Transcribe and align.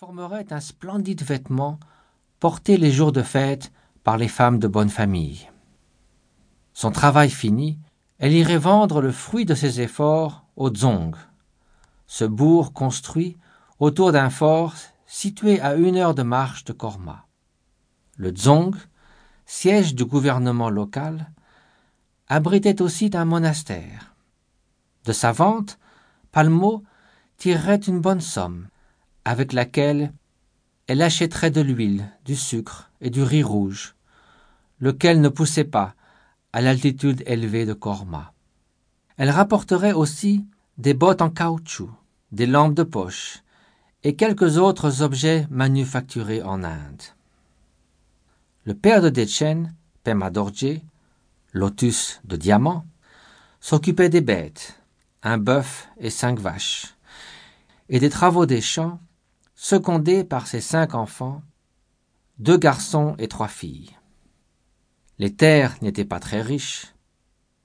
formerait 0.00 0.50
un 0.50 0.60
splendide 0.60 1.22
vêtement 1.22 1.78
porté 2.38 2.78
les 2.78 2.90
jours 2.90 3.12
de 3.12 3.20
fête 3.20 3.70
par 4.02 4.16
les 4.16 4.28
femmes 4.28 4.58
de 4.58 4.66
bonne 4.66 4.88
famille. 4.88 5.50
Son 6.72 6.90
travail 6.90 7.28
fini, 7.28 7.78
elle 8.16 8.32
irait 8.32 8.56
vendre 8.56 9.02
le 9.02 9.12
fruit 9.12 9.44
de 9.44 9.54
ses 9.54 9.82
efforts 9.82 10.46
au 10.56 10.70
Dzong, 10.70 11.14
ce 12.06 12.24
bourg 12.24 12.72
construit 12.72 13.36
autour 13.78 14.10
d'un 14.10 14.30
fort 14.30 14.72
situé 15.04 15.60
à 15.60 15.74
une 15.74 15.98
heure 15.98 16.14
de 16.14 16.22
marche 16.22 16.64
de 16.64 16.72
Korma. 16.72 17.26
Le 18.16 18.30
Dzong, 18.30 18.74
siège 19.44 19.94
du 19.94 20.06
gouvernement 20.06 20.70
local, 20.70 21.30
abritait 22.26 22.80
aussi 22.80 23.10
un 23.12 23.26
monastère. 23.26 24.14
De 25.04 25.12
sa 25.12 25.32
vente, 25.32 25.78
Palmo 26.32 26.84
tirerait 27.36 27.76
une 27.76 28.00
bonne 28.00 28.22
somme, 28.22 28.68
avec 29.24 29.52
laquelle 29.52 30.12
elle 30.86 31.02
achèterait 31.02 31.50
de 31.50 31.60
l'huile, 31.60 32.10
du 32.24 32.36
sucre 32.36 32.90
et 33.00 33.10
du 33.10 33.22
riz 33.22 33.42
rouge, 33.42 33.94
lequel 34.80 35.20
ne 35.20 35.28
poussait 35.28 35.64
pas 35.64 35.94
à 36.52 36.60
l'altitude 36.60 37.22
élevée 37.26 37.66
de 37.66 37.74
Korma. 37.74 38.32
Elle 39.16 39.30
rapporterait 39.30 39.92
aussi 39.92 40.44
des 40.78 40.94
bottes 40.94 41.22
en 41.22 41.30
caoutchouc, 41.30 41.90
des 42.32 42.46
lampes 42.46 42.74
de 42.74 42.82
poche 42.82 43.42
et 44.02 44.16
quelques 44.16 44.56
autres 44.56 45.02
objets 45.02 45.46
manufacturés 45.50 46.42
en 46.42 46.64
Inde. 46.64 47.02
Le 48.64 48.74
père 48.74 49.02
de 49.02 49.10
Dechen, 49.10 49.74
Pema 50.04 50.30
Dorje, 50.30 50.80
lotus 51.52 52.20
de 52.24 52.36
diamant, 52.36 52.86
s'occupait 53.60 54.08
des 54.08 54.22
bêtes, 54.22 54.80
un 55.22 55.38
bœuf 55.38 55.88
et 55.98 56.10
cinq 56.10 56.38
vaches, 56.38 56.94
et 57.88 58.00
des 58.00 58.10
travaux 58.10 58.46
des 58.46 58.60
champs, 58.60 59.00
secondé 59.62 60.24
par 60.24 60.46
ses 60.46 60.62
cinq 60.62 60.94
enfants, 60.94 61.42
deux 62.38 62.56
garçons 62.56 63.14
et 63.18 63.28
trois 63.28 63.46
filles. 63.46 63.90
Les 65.18 65.36
terres 65.36 65.76
n'étaient 65.82 66.06
pas 66.06 66.18
très 66.18 66.40
riches, 66.40 66.94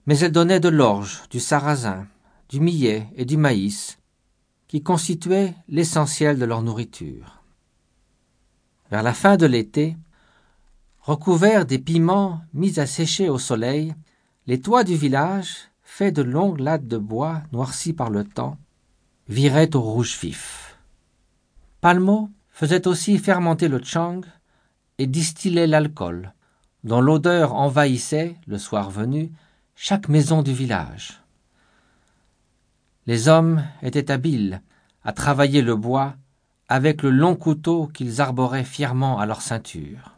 mais 0.05 0.19
elles 0.19 0.33
donnaient 0.33 0.59
de 0.59 0.67
l'orge, 0.67 1.23
du 1.29 1.39
sarrasin, 1.39 2.05
du 2.49 2.59
millet 2.59 3.07
et 3.15 3.23
du 3.23 3.37
maïs, 3.37 3.97
qui 4.67 4.83
constituaient 4.83 5.55
l'essentiel 5.69 6.37
de 6.37 6.43
leur 6.43 6.63
nourriture. 6.63 7.41
Vers 8.91 9.01
la 9.01 9.13
fin 9.13 9.37
de 9.37 9.45
l'été, 9.45 9.95
recouverts 10.99 11.65
des 11.65 11.79
piments 11.79 12.41
mis 12.53 12.77
à 12.77 12.87
sécher 12.87 13.29
au 13.29 13.39
soleil, 13.39 13.95
les 14.47 14.59
toits 14.59 14.83
du 14.83 14.97
village, 14.97 15.69
faits 15.81 16.13
de 16.13 16.23
longues 16.23 16.59
lattes 16.59 16.89
de 16.89 16.97
bois 16.97 17.43
noircies 17.53 17.93
par 17.93 18.09
le 18.09 18.25
temps, 18.25 18.57
viraient 19.29 19.73
au 19.77 19.81
rouge 19.81 20.19
vif. 20.19 20.64
Palmo 21.85 22.31
faisait 22.49 22.87
aussi 22.87 23.19
fermenter 23.19 23.67
le 23.67 23.79
chang 23.79 24.21
et 24.97 25.05
distillait 25.05 25.67
l'alcool, 25.67 26.33
dont 26.83 26.99
l'odeur 26.99 27.53
envahissait, 27.53 28.37
le 28.47 28.57
soir 28.57 28.89
venu, 28.89 29.31
chaque 29.75 30.09
maison 30.09 30.41
du 30.41 30.51
village. 30.51 31.21
Les 33.05 33.27
hommes 33.27 33.63
étaient 33.83 34.09
habiles 34.09 34.63
à 35.03 35.13
travailler 35.13 35.61
le 35.61 35.75
bois 35.75 36.15
avec 36.69 37.03
le 37.03 37.11
long 37.11 37.35
couteau 37.35 37.85
qu'ils 37.85 38.19
arboraient 38.19 38.63
fièrement 38.63 39.19
à 39.19 39.27
leur 39.27 39.43
ceinture. 39.43 40.17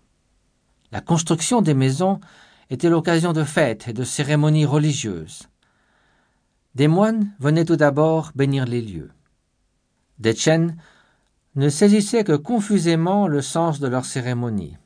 La 0.94 1.02
construction 1.02 1.62
des 1.62 1.74
maisons 1.74 2.22
était 2.70 2.88
l'occasion 2.88 3.34
de 3.34 3.44
fêtes 3.44 3.90
et 3.90 3.94
de 3.94 4.06
cérémonies 4.06 4.66
religieuses. 4.66 5.50
Des 6.76 6.88
moines 6.88 7.30
venaient 7.40 7.66
tout 7.66 7.76
d'abord 7.76 8.32
bénir 8.36 8.64
les 8.64 8.82
lieux. 8.82 9.12
Dechen 10.20 10.78
ne 11.58 11.70
saisissait 11.70 12.24
que 12.24 12.36
confusément 12.36 13.28
le 13.28 13.42
sens 13.42 13.80
de 13.80 13.88
leurs 13.88 14.06
cérémonies, 14.06 14.78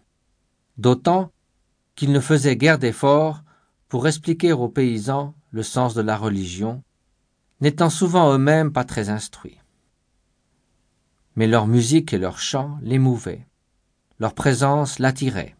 d'autant 0.77 1.31
qu'ils 1.95 2.13
ne 2.13 2.21
faisaient 2.21 2.55
guère 2.55 2.79
d'efforts 2.79 3.43
pour 3.89 4.07
expliquer 4.07 4.53
aux 4.53 4.69
paysans 4.69 5.35
le 5.51 5.63
sens 5.63 5.93
de 5.95 6.01
la 6.01 6.15
religion, 6.15 6.81
n'étant 7.59 7.89
souvent 7.89 8.33
eux-mêmes 8.33 8.71
pas 8.71 8.85
très 8.85 9.09
instruits. 9.09 9.59
Mais 11.35 11.45
leur 11.45 11.67
musique 11.67 12.13
et 12.13 12.17
leur 12.17 12.39
chant 12.39 12.79
l'émouvaient, 12.81 13.45
leur 14.19 14.33
présence 14.33 14.97
l'attirait. 14.97 15.57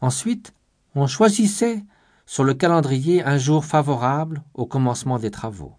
Ensuite, 0.00 0.52
on 0.96 1.06
choisissait 1.06 1.84
sur 2.26 2.42
le 2.42 2.54
calendrier 2.54 3.22
un 3.22 3.38
jour 3.38 3.64
favorable 3.64 4.42
au 4.54 4.66
commencement 4.66 5.20
des 5.20 5.30
travaux. 5.30 5.76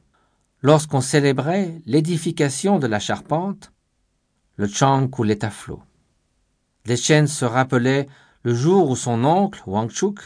Lorsqu'on 0.62 1.02
célébrait 1.02 1.82
l'édification 1.86 2.80
de 2.80 2.88
la 2.88 3.00
charpente, 3.00 3.74
le 4.62 4.68
chang 4.68 5.08
coulait 5.08 5.44
à 5.44 5.50
flot. 5.50 5.82
Chaînes 6.96 7.26
se 7.26 7.46
rappelaient 7.46 8.08
le 8.44 8.54
jour 8.54 8.92
où 8.92 8.96
son 8.96 9.24
oncle, 9.24 9.64
Wangchuk, 9.66 10.20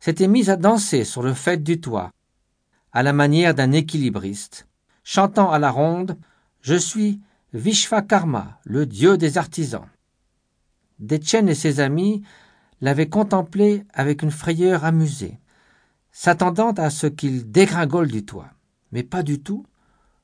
s'était 0.00 0.28
mis 0.28 0.48
à 0.48 0.56
danser 0.56 1.04
sur 1.04 1.22
le 1.22 1.34
fait 1.34 1.62
du 1.62 1.78
toit, 1.78 2.10
à 2.92 3.02
la 3.02 3.12
manière 3.12 3.54
d'un 3.54 3.72
équilibriste, 3.72 4.66
chantant 5.02 5.50
à 5.50 5.58
la 5.58 5.70
ronde 5.70 6.16
Je 6.62 6.74
suis 6.74 7.20
Vishvakarma, 7.52 8.60
le 8.64 8.86
dieu 8.86 9.18
des 9.18 9.36
artisans. 9.36 9.90
Dechen 10.98 11.46
et 11.50 11.54
ses 11.54 11.80
amis 11.80 12.22
l'avaient 12.80 13.10
contemplé 13.10 13.84
avec 13.92 14.22
une 14.22 14.30
frayeur 14.30 14.86
amusée, 14.86 15.38
s'attendant 16.12 16.72
à 16.72 16.88
ce 16.88 17.08
qu'il 17.08 17.50
dégringole 17.50 18.10
du 18.10 18.24
toit. 18.24 18.48
Mais 18.90 19.02
pas 19.02 19.22
du 19.22 19.38
tout, 19.42 19.66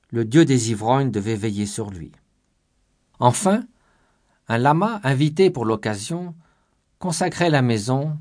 le 0.08 0.24
dieu 0.24 0.46
des 0.46 0.70
ivrognes 0.70 1.10
devait 1.10 1.36
veiller 1.36 1.66
sur 1.66 1.90
lui. 1.90 2.12
Enfin, 3.20 3.64
un 4.48 4.56
lama 4.56 5.00
invité 5.04 5.50
pour 5.50 5.66
l'occasion 5.66 6.34
consacrait 6.98 7.50
la 7.50 7.62
maison 7.62 8.18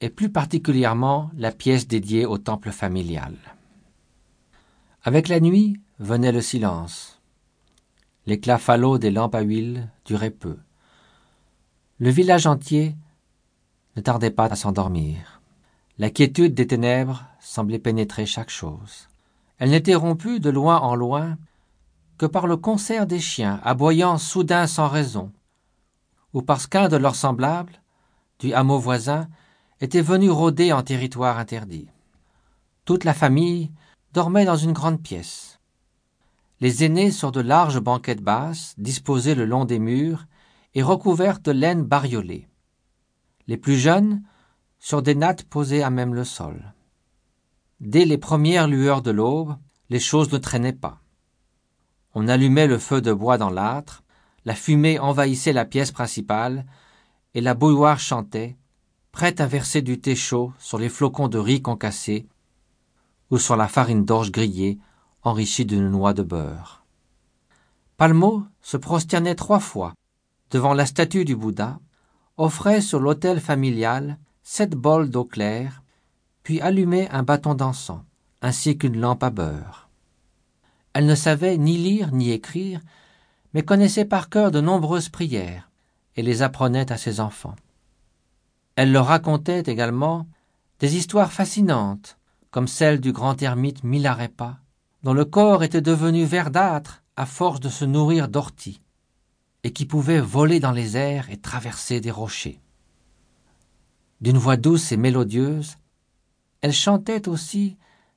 et 0.00 0.10
plus 0.10 0.30
particulièrement 0.30 1.30
la 1.36 1.50
pièce 1.50 1.88
dédiée 1.88 2.24
au 2.24 2.38
temple 2.38 2.70
familial. 2.70 3.34
Avec 5.02 5.28
la 5.28 5.40
nuit 5.40 5.80
venait 5.98 6.32
le 6.32 6.40
silence. 6.40 7.20
L'éclat 8.26 8.58
falot 8.58 8.98
des 8.98 9.10
lampes 9.10 9.34
à 9.34 9.40
huile 9.40 9.88
durait 10.04 10.30
peu. 10.30 10.56
Le 11.98 12.10
village 12.10 12.46
entier 12.46 12.94
ne 13.96 14.02
tardait 14.02 14.30
pas 14.30 14.46
à 14.46 14.54
s'endormir. 14.54 15.40
La 15.98 16.10
quiétude 16.10 16.54
des 16.54 16.68
ténèbres 16.68 17.24
semblait 17.40 17.80
pénétrer 17.80 18.24
chaque 18.24 18.50
chose. 18.50 19.08
Elle 19.58 19.70
n'était 19.70 19.96
rompue 19.96 20.38
de 20.38 20.50
loin 20.50 20.78
en 20.78 20.94
loin 20.94 21.36
que 22.18 22.26
par 22.26 22.46
le 22.46 22.56
concert 22.56 23.06
des 23.06 23.20
chiens 23.20 23.60
aboyant 23.62 24.18
soudain 24.18 24.66
sans 24.66 24.88
raison, 24.88 25.32
ou 26.34 26.42
parce 26.42 26.66
qu'un 26.66 26.88
de 26.88 26.96
leurs 26.96 27.14
semblables, 27.14 27.80
du 28.40 28.52
hameau 28.52 28.78
voisin, 28.78 29.28
était 29.80 30.02
venu 30.02 30.30
rôder 30.30 30.72
en 30.72 30.82
territoire 30.82 31.38
interdit. 31.38 31.88
Toute 32.84 33.04
la 33.04 33.14
famille 33.14 33.70
dormait 34.12 34.44
dans 34.44 34.56
une 34.56 34.72
grande 34.72 35.00
pièce. 35.00 35.60
Les 36.60 36.84
aînés 36.84 37.12
sur 37.12 37.30
de 37.30 37.40
larges 37.40 37.80
banquettes 37.80 38.22
basses, 38.22 38.74
disposées 38.78 39.36
le 39.36 39.44
long 39.44 39.64
des 39.64 39.78
murs 39.78 40.26
et 40.74 40.82
recouvertes 40.82 41.44
de 41.44 41.52
laine 41.52 41.84
bariolée. 41.84 42.48
Les 43.46 43.56
plus 43.56 43.76
jeunes 43.76 44.22
sur 44.80 45.02
des 45.02 45.14
nattes 45.14 45.44
posées 45.44 45.82
à 45.82 45.90
même 45.90 46.14
le 46.14 46.24
sol. 46.24 46.74
Dès 47.80 48.04
les 48.04 48.18
premières 48.18 48.66
lueurs 48.66 49.02
de 49.02 49.12
l'aube, 49.12 49.56
les 49.88 50.00
choses 50.00 50.32
ne 50.32 50.38
traînaient 50.38 50.72
pas. 50.72 51.00
On 52.20 52.26
allumait 52.26 52.66
le 52.66 52.78
feu 52.78 53.00
de 53.00 53.12
bois 53.12 53.38
dans 53.38 53.48
l'âtre, 53.48 54.02
la 54.44 54.56
fumée 54.56 54.98
envahissait 54.98 55.52
la 55.52 55.64
pièce 55.64 55.92
principale, 55.92 56.66
et 57.34 57.40
la 57.40 57.54
bouilloire 57.54 58.00
chantait, 58.00 58.56
prête 59.12 59.40
à 59.40 59.46
verser 59.46 59.82
du 59.82 60.00
thé 60.00 60.16
chaud 60.16 60.52
sur 60.58 60.78
les 60.78 60.88
flocons 60.88 61.28
de 61.28 61.38
riz 61.38 61.62
concassés 61.62 62.26
ou 63.30 63.38
sur 63.38 63.54
la 63.54 63.68
farine 63.68 64.04
d'orge 64.04 64.32
grillée 64.32 64.80
enrichie 65.22 65.64
d'une 65.64 65.88
noix 65.88 66.12
de 66.12 66.24
beurre. 66.24 66.84
Palmo 67.96 68.42
se 68.62 68.76
prosternait 68.76 69.36
trois 69.36 69.60
fois 69.60 69.94
devant 70.50 70.74
la 70.74 70.86
statue 70.86 71.24
du 71.24 71.36
Bouddha, 71.36 71.78
offrait 72.36 72.80
sur 72.80 72.98
l'autel 72.98 73.40
familial 73.40 74.18
sept 74.42 74.74
bols 74.74 75.08
d'eau 75.08 75.24
claire, 75.24 75.84
puis 76.42 76.60
allumait 76.60 77.08
un 77.10 77.22
bâton 77.22 77.54
d'encens, 77.54 78.02
ainsi 78.42 78.76
qu'une 78.76 78.98
lampe 78.98 79.22
à 79.22 79.30
beurre. 79.30 79.87
Elle 80.98 81.06
ne 81.06 81.14
savait 81.14 81.58
ni 81.58 81.76
lire 81.76 82.10
ni 82.10 82.32
écrire, 82.32 82.80
mais 83.54 83.62
connaissait 83.62 84.04
par 84.04 84.28
cœur 84.28 84.50
de 84.50 84.60
nombreuses 84.60 85.10
prières 85.10 85.70
et 86.16 86.22
les 86.22 86.42
apprenait 86.42 86.90
à 86.90 86.96
ses 86.96 87.20
enfants. 87.20 87.54
Elle 88.74 88.90
leur 88.90 89.06
racontait 89.06 89.60
également 89.60 90.26
des 90.80 90.96
histoires 90.96 91.30
fascinantes, 91.30 92.18
comme 92.50 92.66
celle 92.66 93.00
du 93.00 93.12
grand 93.12 93.40
ermite 93.40 93.84
Milarepa, 93.84 94.58
dont 95.04 95.12
le 95.12 95.24
corps 95.24 95.62
était 95.62 95.80
devenu 95.80 96.24
verdâtre 96.24 97.04
à 97.14 97.26
force 97.26 97.60
de 97.60 97.68
se 97.68 97.84
nourrir 97.84 98.26
d'orties, 98.26 98.82
et 99.62 99.72
qui 99.72 99.86
pouvait 99.86 100.20
voler 100.20 100.58
dans 100.58 100.72
les 100.72 100.96
airs 100.96 101.30
et 101.30 101.36
traverser 101.36 102.00
des 102.00 102.10
rochers. 102.10 102.60
D'une 104.20 104.38
voix 104.38 104.56
douce 104.56 104.90
et 104.90 104.96
mélodieuse, 104.96 105.76
elle 106.60 106.72
chantait 106.72 107.28
aussi 107.28 107.76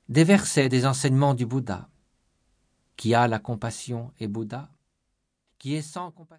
des 0.09 0.23
versets 0.23 0.67
des 0.67 0.87
enseignements 0.87 1.35
du 1.35 1.45
Bouddha. 1.45 1.87
Qui 2.95 3.15
a 3.15 3.27
la 3.27 3.39
compassion 3.39 4.13
est 4.19 4.27
Bouddha, 4.27 4.69
qui 5.57 5.75
est 5.75 5.81
sans 5.81 6.11
compassion 6.11 6.27